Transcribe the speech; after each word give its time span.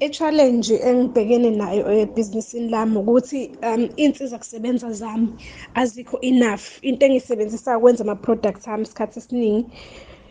i-challenge 0.00 0.74
engibhekene 0.88 1.50
nayo 1.50 1.84
ebhizinisini 2.02 2.68
lami 2.68 2.96
ukuthi 2.98 3.40
um 3.62 3.88
iy'nsiza 3.96 4.38
kusebenza 4.38 4.92
zami 4.92 5.28
azikho 5.74 6.18
enough. 6.20 6.78
Into 6.82 7.06
engiyisebenzisayo 7.06 7.78
ukwenza 7.78 8.04
ama-products 8.04 8.68
ami 8.68 8.82
isikhathi 8.82 9.18
esiningi 9.18 9.66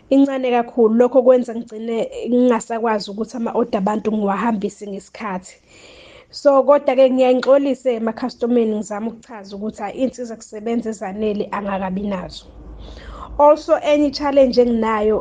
incane 0.10 0.52
kakhulu. 0.52 0.96
Lokho 0.96 1.24
kwenza 1.24 1.56
ngigcine 1.56 2.10
ngingasakwazi 2.30 3.12
ukuthi 3.12 3.38
ama-order 3.38 3.78
abantu 3.78 4.12
ngiwahambise 4.12 4.88
ngesikhathi. 4.88 5.56
So 6.30 6.64
kodwa-ke 6.64 7.10
ngiyayingixolisa 7.10 7.92
emakhastomeni 7.92 8.76
ngizama 8.76 9.08
ukuchaza 9.08 9.56
ukuthi 9.56 9.82
hhayi 9.82 9.98
iy'nsiza 10.00 10.36
kusebenza 10.36 10.90
ezanele 10.90 11.48
angakabi 11.52 12.04
nazo. 12.04 12.46
Also 13.38 13.80
enye 13.80 14.08
i-challenge 14.08 14.62
enginayo 14.62 15.18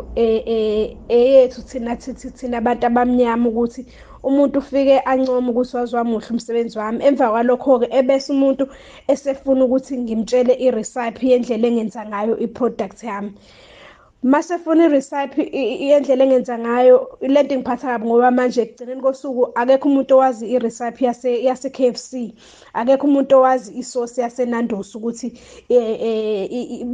eyethu 1.09 1.63
thina 1.63 1.97
thithi 1.97 2.31
thina 2.31 2.59
abantu 2.59 2.87
abamnyama 2.87 3.49
ukuthi 3.49 3.87
umuntu 4.29 4.59
ufike 4.63 4.97
ancome 5.13 5.49
ukuthi 5.51 5.77
waziwamuhle 5.77 6.29
umsebenzi 6.35 6.79
wami. 6.79 7.01
Emva 7.09 7.27
kwalokho-ke 7.33 7.87
ebese 7.99 8.29
umuntu 8.37 8.65
esefuna 9.13 9.65
ukuthi 9.65 9.93
ngimtshele 10.03 10.55
i-recipe 10.67 11.21
yendlela 11.31 11.67
engenza 11.71 12.01
ngayo 12.11 12.35
i-product 12.45 12.99
yami. 13.11 13.31
Mase 14.25 14.59
funa 14.59 14.85
i-recipe 14.87 15.43
yendlela 15.53 16.25
engenza 16.25 16.59
ngayo 16.59 17.19
lento 17.21 17.55
ingiphatha 17.55 17.89
kabi 17.89 18.07
ngoba 18.07 18.31
manje 18.31 18.63
ekugcineni 18.63 19.03
kosuku 19.05 19.53
akekho 19.55 19.89
umuntu 19.89 20.15
owazi 20.17 20.45
i-recipe 20.55 21.05
yase 21.05 21.45
yase 21.45 21.69
K_F_C 21.69 22.33
akekho 22.73 23.07
umuntu 23.07 23.37
owazi 23.37 23.71
isosi 23.77 24.21
yaseNando's 24.25 24.95
ukuthi 24.97 25.29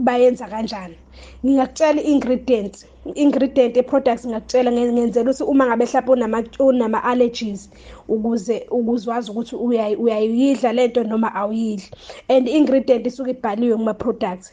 bayenza 0.03 0.47
kanjani. 0.51 0.97
Ngingakutshela 1.45 2.01
i-ingredients 2.03 2.87
ingredient 3.15 3.77
ye-products 3.77 4.27
ngingakutshela 4.27 4.73
ngenzela 4.73 5.31
ukuthi 5.31 5.45
uma 5.45 5.67
ngabe 5.67 5.84
mhlawumbe 5.84 6.12
unama 6.12 6.45
unama-allergies 6.59 7.70
ukuze 8.09 8.67
ukuze 8.70 9.11
wazi 9.11 9.31
ukuthi 9.31 9.55
uyayidla 10.03 10.72
lento 10.72 11.05
noma 11.05 11.34
awuyidli. 11.34 11.91
And 12.28 12.48
ingredient 12.48 13.06
isuke 13.06 13.31
ibhaliwe 13.31 13.77
kuma-products. 13.77 14.53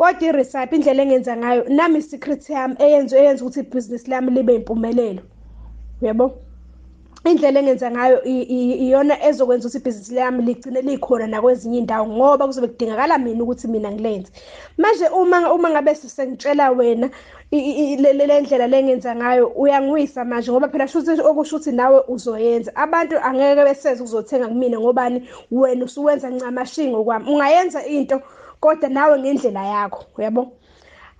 Kodwa 0.00 0.28
i-recipe 0.28 0.76
indlela 0.76 1.02
engenza 1.02 1.36
ngayo 1.36 1.64
nami 1.68 1.98
i-secret 1.98 2.50
yami 2.50 2.74
eyenza 2.78 3.18
eyenza 3.18 3.44
ukuthi 3.44 3.60
ibhizinisi 3.60 4.10
lami 4.10 4.30
libe 4.30 4.54
impumelelo 4.54 5.22
yebo 6.02 6.26
indlela 7.24 7.60
engenza 7.60 7.90
ngayo 7.90 8.24
iyona 8.24 9.14
ezokwenza 9.28 9.68
ukuthi 9.68 9.78
ibhizinisi 9.78 10.14
lami 10.14 10.42
ligcine 10.42 10.80
likhona 10.82 11.26
nakwezinye 11.26 11.78
iy'ndawo 11.78 12.06
ngoba 12.16 12.46
kuzobe 12.46 12.68
kudingakala 12.68 13.18
mina 13.18 13.42
ukuthi 13.44 13.68
mina 13.68 13.92
ngilenze. 13.92 14.32
Manje 14.78 15.06
uma 15.08 15.52
uma 15.52 15.68
ngabe 15.70 15.94
sengitshela 15.94 16.70
wena 16.70 17.10
le 17.52 18.40
ndlela 18.40 18.66
le 18.66 18.78
engenza 18.78 19.14
ngayo 19.14 19.48
uyangiwisa 19.48 20.24
manje 20.24 20.50
ngoba 20.50 20.68
phela 20.68 20.88
shuthi 20.88 21.20
okusho 21.20 21.56
ukuthi 21.56 21.72
nawe 21.72 22.02
uzoyenza. 22.08 22.72
Abantu 22.76 23.18
angeke 23.18 23.64
beseze 23.64 24.00
ukuzothenga 24.00 24.48
kumina 24.48 24.80
ngobani 24.80 25.28
wena 25.50 25.84
usuwenza 25.84 26.30
ncamashi 26.30 26.88
ngokwami. 26.88 27.24
Ungayenza 27.28 27.84
into 27.86 28.22
kodwa 28.60 28.88
nawe 28.88 29.18
ngendlela 29.18 29.62
yakho 29.72 30.22
yabo 30.22 30.52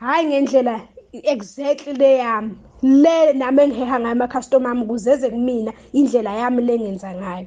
hhayi 0.00 0.26
ngendlela 0.28 0.80
exactly 1.12 1.92
le 1.92 2.18
yami 2.18 2.54
le 2.82 3.32
nami 3.32 3.62
engiheha 3.62 4.00
ngayo 4.00 4.12
amakhastoma 4.12 4.70
ami 4.70 4.84
kuzeze 4.86 5.30
kumina 5.30 5.72
indlela 5.92 6.30
yami 6.40 6.62
le 6.62 6.74
engenza 6.74 7.14
ngayo. 7.14 7.46